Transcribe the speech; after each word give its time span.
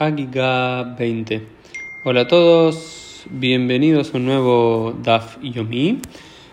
Hagiga 0.00 0.94
20. 0.96 1.42
Hola 2.04 2.20
a 2.20 2.28
todos, 2.28 3.24
bienvenidos 3.30 4.14
a 4.14 4.18
un 4.18 4.26
nuevo 4.26 4.94
DAF 5.02 5.38
Yomi, 5.42 6.00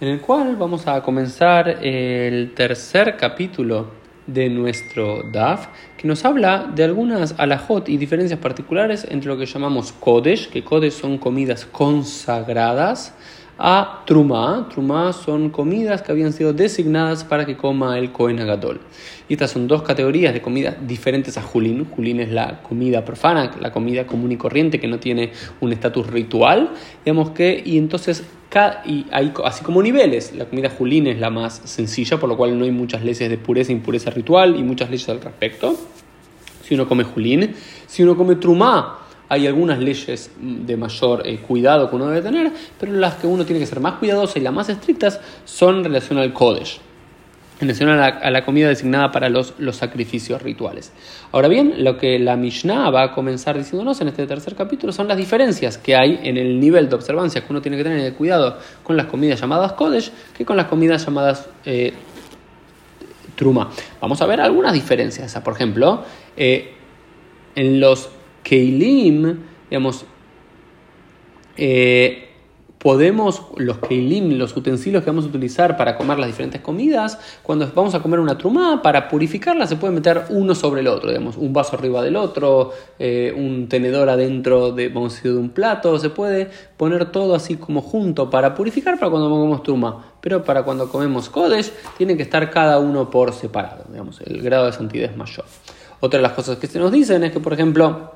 en 0.00 0.08
el 0.08 0.22
cual 0.22 0.56
vamos 0.56 0.86
a 0.86 1.02
comenzar 1.02 1.68
el 1.68 2.54
tercer 2.54 3.18
capítulo 3.18 3.88
de 4.26 4.48
nuestro 4.48 5.22
DAF, 5.30 5.66
que 5.98 6.08
nos 6.08 6.24
habla 6.24 6.72
de 6.74 6.84
algunas 6.84 7.38
alajot 7.38 7.90
y 7.90 7.98
diferencias 7.98 8.40
particulares 8.40 9.06
entre 9.10 9.28
lo 9.28 9.36
que 9.36 9.44
llamamos 9.44 9.92
Kodesh, 9.92 10.48
que 10.48 10.64
Kodesh 10.64 10.94
son 10.94 11.18
comidas 11.18 11.66
consagradas, 11.66 13.14
a 13.58 14.02
Truma. 14.06 14.68
Truma 14.70 15.12
son 15.12 15.50
comidas 15.50 16.02
que 16.02 16.12
habían 16.12 16.32
sido 16.32 16.52
designadas 16.52 17.24
para 17.24 17.46
que 17.46 17.56
coma 17.56 17.98
el 17.98 18.12
Kohen 18.12 18.40
Agadol. 18.40 18.80
Y 19.28 19.34
estas 19.34 19.50
son 19.50 19.66
dos 19.66 19.82
categorías 19.82 20.32
de 20.32 20.42
comida 20.42 20.76
diferentes 20.80 21.36
a 21.38 21.42
Julín. 21.42 21.86
Julín 21.86 22.20
es 22.20 22.30
la 22.30 22.62
comida 22.62 23.04
profana, 23.04 23.50
la 23.60 23.72
comida 23.72 24.06
común 24.06 24.32
y 24.32 24.36
corriente 24.36 24.78
que 24.78 24.88
no 24.88 24.98
tiene 24.98 25.32
un 25.60 25.72
estatus 25.72 26.06
ritual. 26.06 26.70
Digamos 27.04 27.30
que, 27.30 27.62
y 27.64 27.78
entonces 27.78 28.24
y 28.86 29.06
hay 29.10 29.32
así 29.44 29.62
como 29.64 29.82
niveles. 29.82 30.32
La 30.34 30.46
comida 30.46 30.70
julín 30.70 31.06
es 31.06 31.18
la 31.18 31.30
más 31.30 31.60
sencilla, 31.64 32.18
por 32.18 32.28
lo 32.28 32.36
cual 32.36 32.58
no 32.58 32.64
hay 32.64 32.70
muchas 32.70 33.04
leyes 33.04 33.28
de 33.28 33.36
pureza 33.36 33.72
e 33.72 33.74
impureza 33.74 34.10
ritual 34.10 34.56
y 34.58 34.62
muchas 34.62 34.90
leyes 34.90 35.08
al 35.08 35.20
respecto. 35.20 35.76
Si 36.62 36.74
uno 36.74 36.88
come 36.88 37.04
julín, 37.04 37.54
si 37.86 38.02
uno 38.02 38.16
come 38.16 38.36
trumá, 38.36 39.05
hay 39.28 39.46
algunas 39.46 39.78
leyes 39.78 40.30
de 40.40 40.76
mayor 40.76 41.26
eh, 41.26 41.38
cuidado 41.38 41.90
que 41.90 41.96
uno 41.96 42.08
debe 42.08 42.22
tener, 42.22 42.52
pero 42.78 42.92
las 42.92 43.16
que 43.16 43.26
uno 43.26 43.44
tiene 43.44 43.60
que 43.60 43.66
ser 43.66 43.80
más 43.80 43.94
cuidadoso 43.94 44.38
y 44.38 44.42
las 44.42 44.52
más 44.52 44.68
estrictas 44.68 45.20
son 45.44 45.78
en 45.78 45.84
relación 45.84 46.18
al 46.18 46.32
Kodesh, 46.32 46.80
en 47.60 47.68
relación 47.68 47.90
a 47.90 48.30
la, 48.30 48.44
comida 48.44 48.68
designada 48.68 49.10
para 49.10 49.28
los, 49.28 49.54
los, 49.58 49.76
sacrificios 49.76 50.42
rituales. 50.42 50.92
Ahora 51.32 51.48
bien, 51.48 51.84
lo 51.84 51.98
que 51.98 52.18
la 52.18 52.36
Mishnah 52.36 52.90
va 52.90 53.02
a 53.02 53.12
comenzar 53.12 53.56
diciéndonos 53.56 54.00
en 54.00 54.08
este 54.08 54.26
tercer 54.26 54.54
capítulo 54.54 54.92
son 54.92 55.08
las 55.08 55.16
diferencias 55.16 55.78
que 55.78 55.96
hay 55.96 56.20
en 56.22 56.36
el 56.36 56.60
nivel 56.60 56.88
de 56.88 56.94
observancia 56.94 57.40
que 57.40 57.46
uno 57.50 57.62
tiene 57.62 57.76
que 57.76 57.84
tener 57.84 58.02
de 58.02 58.12
cuidado 58.12 58.58
con 58.82 58.96
las 58.96 59.06
comidas 59.06 59.40
llamadas 59.40 59.72
Kodesh 59.72 60.12
que 60.36 60.44
con 60.44 60.56
las 60.56 60.66
comidas 60.66 61.04
llamadas 61.04 61.48
eh, 61.64 61.94
Truma. 63.36 63.70
Vamos 64.00 64.20
a 64.22 64.26
ver 64.26 64.40
algunas 64.40 64.72
diferencias. 64.72 65.34
Por 65.40 65.54
ejemplo, 65.54 66.02
eh, 66.36 66.72
en 67.54 67.80
los 67.80 68.10
Keilim, 68.46 69.40
digamos, 69.68 70.04
eh, 71.56 72.28
podemos, 72.78 73.42
los 73.56 73.78
Keilim, 73.78 74.38
los 74.38 74.56
utensilios 74.56 75.02
que 75.02 75.10
vamos 75.10 75.24
a 75.24 75.28
utilizar 75.28 75.76
para 75.76 75.96
comer 75.96 76.20
las 76.20 76.28
diferentes 76.28 76.60
comidas, 76.60 77.18
cuando 77.42 77.68
vamos 77.74 77.96
a 77.96 78.00
comer 78.00 78.20
una 78.20 78.38
trumá, 78.38 78.82
para 78.82 79.08
purificarla 79.08 79.66
se 79.66 79.74
puede 79.74 79.94
meter 79.94 80.26
uno 80.28 80.54
sobre 80.54 80.82
el 80.82 80.86
otro, 80.86 81.08
digamos, 81.08 81.36
un 81.36 81.52
vaso 81.52 81.74
arriba 81.74 82.04
del 82.04 82.14
otro, 82.14 82.70
eh, 83.00 83.34
un 83.36 83.68
tenedor 83.68 84.08
adentro 84.08 84.70
de, 84.70 84.90
vamos 84.90 85.14
a 85.14 85.16
decir, 85.16 85.32
de 85.32 85.38
un 85.38 85.50
plato, 85.50 85.98
se 85.98 86.10
puede 86.10 86.48
poner 86.76 87.10
todo 87.10 87.34
así 87.34 87.56
como 87.56 87.82
junto 87.82 88.30
para 88.30 88.54
purificar 88.54 88.96
para 88.96 89.10
cuando 89.10 89.28
comemos 89.28 89.64
trumá, 89.64 90.12
pero 90.20 90.44
para 90.44 90.62
cuando 90.62 90.88
comemos 90.88 91.28
kodesh 91.28 91.72
tiene 91.98 92.16
que 92.16 92.22
estar 92.22 92.48
cada 92.50 92.78
uno 92.78 93.10
por 93.10 93.32
separado, 93.32 93.86
digamos, 93.90 94.20
el 94.20 94.40
grado 94.40 94.66
de 94.66 94.72
santidad 94.72 95.10
es 95.10 95.16
mayor. 95.16 95.46
Otra 95.98 96.18
de 96.18 96.22
las 96.22 96.32
cosas 96.32 96.58
que 96.58 96.68
se 96.68 96.78
nos 96.78 96.92
dicen 96.92 97.24
es 97.24 97.32
que, 97.32 97.40
por 97.40 97.52
ejemplo, 97.52 98.15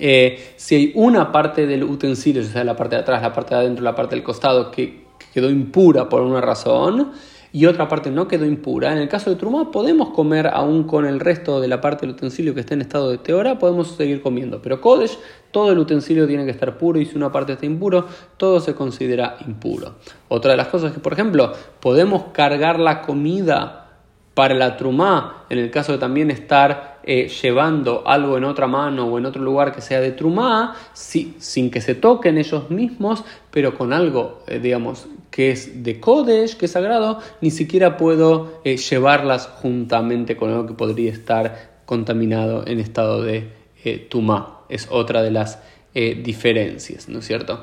eh, 0.00 0.54
si 0.56 0.74
hay 0.74 0.92
una 0.94 1.30
parte 1.30 1.66
del 1.66 1.84
utensilio, 1.84 2.42
o 2.42 2.44
sea, 2.44 2.64
la 2.64 2.76
parte 2.76 2.96
de 2.96 3.02
atrás, 3.02 3.22
la 3.22 3.32
parte 3.32 3.54
de 3.54 3.60
adentro, 3.60 3.84
la 3.84 3.94
parte 3.94 4.14
del 4.14 4.24
costado, 4.24 4.70
que, 4.70 5.08
quedó 5.32 5.50
impura 5.50 6.08
por 6.08 6.22
una 6.22 6.40
razón, 6.40 7.12
y 7.52 7.66
otra 7.66 7.88
parte 7.88 8.10
no 8.10 8.28
quedó 8.28 8.44
impura. 8.44 8.92
En 8.92 8.98
el 8.98 9.08
caso 9.08 9.30
de 9.30 9.36
Trumá 9.36 9.70
podemos 9.70 10.10
comer 10.10 10.48
aún 10.52 10.84
con 10.84 11.04
el 11.04 11.18
resto 11.18 11.60
de 11.60 11.68
la 11.68 11.80
parte 11.80 12.06
del 12.06 12.14
utensilio 12.14 12.54
que 12.54 12.60
esté 12.60 12.74
en 12.74 12.80
estado 12.80 13.10
de 13.10 13.18
teora, 13.18 13.58
podemos 13.58 13.88
seguir 13.88 14.22
comiendo. 14.22 14.62
Pero 14.62 14.80
Kodesh, 14.80 15.18
todo 15.50 15.72
el 15.72 15.78
utensilio 15.78 16.28
tiene 16.28 16.44
que 16.44 16.52
estar 16.52 16.78
puro 16.78 17.00
y 17.00 17.06
si 17.06 17.16
una 17.16 17.32
parte 17.32 17.54
está 17.54 17.66
impuro, 17.66 18.06
todo 18.36 18.60
se 18.60 18.74
considera 18.74 19.36
impuro. 19.46 19.96
Otra 20.28 20.52
de 20.52 20.56
las 20.56 20.68
cosas 20.68 20.90
es 20.90 20.94
que, 20.94 21.02
por 21.02 21.12
ejemplo, 21.12 21.52
podemos 21.80 22.26
cargar 22.32 22.78
la 22.78 23.02
comida 23.02 23.88
para 24.34 24.54
la 24.54 24.76
trumá, 24.76 25.44
en 25.50 25.58
el 25.58 25.70
caso 25.70 25.92
de 25.92 25.98
también 25.98 26.30
estar 26.30 26.89
eh, 27.02 27.28
llevando 27.28 28.06
algo 28.06 28.36
en 28.36 28.44
otra 28.44 28.66
mano 28.66 29.06
o 29.06 29.18
en 29.18 29.24
otro 29.24 29.42
lugar 29.42 29.74
que 29.74 29.80
sea 29.80 30.00
de 30.00 30.12
trumá, 30.12 30.76
sin 30.92 31.70
que 31.70 31.80
se 31.80 31.94
toquen 31.94 32.36
ellos 32.36 32.70
mismos, 32.70 33.24
pero 33.50 33.76
con 33.76 33.94
algo, 33.94 34.42
eh, 34.46 34.58
digamos, 34.58 35.06
que 35.30 35.50
es 35.50 35.82
de 35.82 35.98
Kodesh, 35.98 36.56
que 36.56 36.66
es 36.66 36.72
sagrado, 36.72 37.18
ni 37.40 37.50
siquiera 37.50 37.96
puedo 37.96 38.60
eh, 38.64 38.76
llevarlas 38.76 39.46
juntamente 39.46 40.36
con 40.36 40.50
algo 40.50 40.66
que 40.66 40.74
podría 40.74 41.10
estar 41.10 41.80
contaminado 41.86 42.66
en 42.66 42.80
estado 42.80 43.22
de 43.22 43.48
tumá. 44.10 44.60
Es 44.68 44.88
otra 44.90 45.22
de 45.22 45.30
las 45.30 45.58
diferencias, 45.94 47.08
¿no 47.08 47.18
es 47.18 47.26
cierto? 47.26 47.62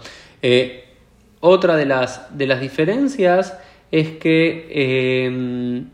otra 1.40 1.78
de 1.78 1.86
las, 1.86 2.38
de 2.38 2.48
las 2.48 2.60
diferencias 2.60 3.58
es 3.92 4.10
que 4.18 5.88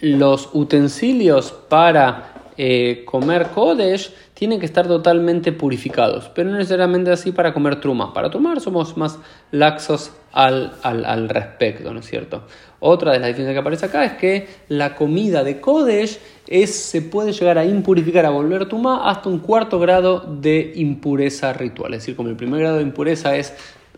los 0.00 0.50
utensilios 0.52 1.52
para 1.52 2.36
eh, 2.58 3.02
comer 3.04 3.48
Kodesh 3.48 4.12
tienen 4.32 4.60
que 4.60 4.66
estar 4.66 4.86
totalmente 4.86 5.52
purificados, 5.52 6.30
pero 6.34 6.50
no 6.50 6.56
necesariamente 6.56 7.10
así 7.10 7.32
para 7.32 7.52
comer 7.52 7.80
truma. 7.80 8.12
Para 8.12 8.30
trumar 8.30 8.60
somos 8.60 8.96
más 8.96 9.18
laxos 9.50 10.12
al, 10.32 10.72
al, 10.82 11.28
respecto, 11.28 11.92
¿no 11.92 12.00
es 12.00 12.06
cierto? 12.06 12.42
Otra 12.80 13.12
de 13.12 13.18
las 13.18 13.28
diferencias 13.28 13.54
que 13.54 13.60
aparece 13.60 13.86
acá 13.86 14.04
es 14.04 14.12
que 14.14 14.48
la 14.68 14.94
comida 14.94 15.42
de 15.42 15.60
Kodesh 15.60 16.18
es, 16.46 16.74
se 16.74 17.00
puede 17.02 17.32
llegar 17.32 17.56
a 17.56 17.64
impurificar, 17.64 18.26
a 18.26 18.30
volver 18.30 18.68
truma 18.68 19.08
hasta 19.08 19.28
un 19.30 19.38
cuarto 19.38 19.78
grado 19.78 20.20
de 20.20 20.72
impureza 20.76 21.52
ritual. 21.54 21.94
Es 21.94 22.02
decir, 22.02 22.16
como 22.16 22.28
el 22.28 22.36
primer 22.36 22.60
grado 22.60 22.76
de 22.76 22.82
impureza 22.82 23.36
es 23.36 23.54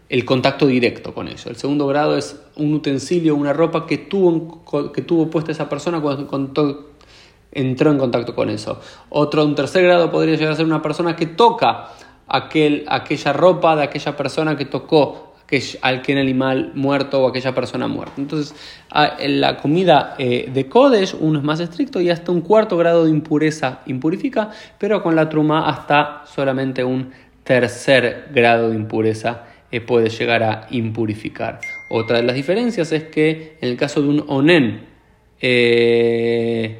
el 0.08 0.24
contacto 0.24 0.66
directo 0.66 1.12
con 1.12 1.28
eso. 1.28 1.50
El 1.50 1.56
segundo 1.56 1.86
grado 1.86 2.16
es 2.16 2.40
un 2.56 2.72
utensilio, 2.72 3.34
una 3.34 3.52
ropa 3.52 3.86
que 3.86 3.98
tuvo, 3.98 4.92
que 4.92 5.02
tuvo 5.02 5.28
puesta 5.28 5.52
esa 5.52 5.68
persona 5.68 6.00
cuando, 6.00 6.92
entró 7.52 7.90
en 7.90 7.98
contacto 7.98 8.34
con 8.34 8.50
eso. 8.50 8.80
Otro, 9.10 9.44
un 9.44 9.54
tercer 9.54 9.84
grado 9.84 10.10
podría 10.10 10.36
llegar 10.36 10.52
a 10.52 10.56
ser 10.56 10.66
una 10.66 10.82
persona 10.82 11.16
que 11.16 11.26
toca 11.26 11.88
aquel, 12.26 12.84
aquella 12.88 13.32
ropa 13.32 13.76
de 13.76 13.82
aquella 13.84 14.16
persona 14.16 14.56
que 14.56 14.64
tocó 14.64 15.28
aquel 15.80 16.18
animal 16.18 16.72
muerto 16.74 17.22
o 17.22 17.28
aquella 17.28 17.54
persona 17.54 17.88
muerta. 17.88 18.14
Entonces, 18.18 18.54
en 19.18 19.40
la 19.40 19.56
comida 19.56 20.14
eh, 20.18 20.50
de 20.52 20.68
Kodesh, 20.68 21.16
uno 21.18 21.38
es 21.38 21.44
más 21.44 21.60
estricto 21.60 22.00
y 22.00 22.10
hasta 22.10 22.32
un 22.32 22.42
cuarto 22.42 22.76
grado 22.76 23.04
de 23.04 23.10
impureza 23.10 23.80
impurifica, 23.86 24.50
pero 24.76 25.02
con 25.02 25.16
la 25.16 25.28
truma 25.28 25.68
hasta 25.68 26.24
solamente 26.26 26.84
un 26.84 27.12
tercer 27.44 28.28
grado 28.34 28.68
de 28.68 28.76
impureza 28.76 29.44
eh, 29.70 29.80
puede 29.80 30.08
llegar 30.08 30.42
a 30.42 30.66
impurificar. 30.70 31.60
Otra 31.90 32.18
de 32.18 32.22
las 32.22 32.34
diferencias 32.34 32.90
es 32.92 33.04
que 33.04 33.56
en 33.60 33.68
el 33.68 33.76
caso 33.76 34.00
de 34.02 34.08
un 34.08 34.24
onen, 34.26 34.86
eh, 35.40 36.78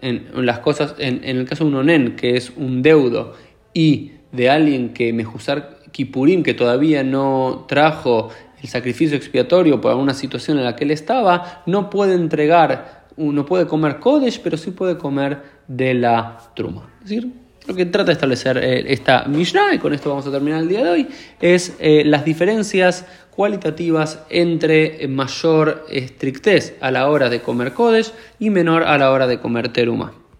en, 0.00 0.46
las 0.46 0.58
cosas, 0.58 0.96
en, 0.98 1.22
el 1.24 1.46
caso 1.46 1.64
de 1.64 1.70
un 1.70 1.76
onen, 1.76 2.16
que 2.16 2.36
es 2.36 2.52
un 2.56 2.82
deudo, 2.82 3.34
y 3.72 4.12
de 4.32 4.50
alguien 4.50 4.92
que 4.92 5.12
mejusar 5.12 5.78
Kipurim, 5.92 6.42
que 6.42 6.54
todavía 6.54 7.04
no 7.04 7.66
trajo 7.68 8.30
el 8.60 8.68
sacrificio 8.68 9.16
expiatorio 9.16 9.80
por 9.80 9.92
alguna 9.92 10.14
situación 10.14 10.58
en 10.58 10.64
la 10.64 10.74
que 10.74 10.84
él 10.84 10.90
estaba, 10.90 11.62
no 11.66 11.88
puede 11.88 12.14
entregar, 12.14 13.06
no 13.16 13.46
puede 13.46 13.66
comer 13.66 14.00
Kodesh, 14.00 14.40
pero 14.42 14.56
sí 14.56 14.72
puede 14.72 14.98
comer 14.98 15.42
de 15.68 15.94
la 15.94 16.38
truma. 16.56 16.90
Es 17.02 17.10
decir, 17.10 17.43
lo 17.66 17.74
que 17.74 17.86
trata 17.86 18.06
de 18.06 18.12
establecer 18.12 18.58
eh, 18.58 18.84
esta 18.88 19.24
Mishnah, 19.24 19.74
y 19.74 19.78
con 19.78 19.92
esto 19.94 20.10
vamos 20.10 20.26
a 20.26 20.30
terminar 20.30 20.62
el 20.62 20.68
día 20.68 20.84
de 20.84 20.90
hoy, 20.90 21.08
es 21.40 21.76
eh, 21.78 22.02
las 22.04 22.24
diferencias 22.24 23.06
cualitativas 23.30 24.20
entre 24.30 25.06
mayor 25.08 25.86
estrictez 25.90 26.76
a 26.80 26.90
la 26.90 27.08
hora 27.08 27.28
de 27.28 27.40
comer 27.40 27.72
Kodesh 27.72 28.12
y 28.38 28.50
menor 28.50 28.84
a 28.84 28.96
la 28.98 29.10
hora 29.10 29.26
de 29.26 29.40
comer 29.40 29.68
Teruma. 29.72 30.23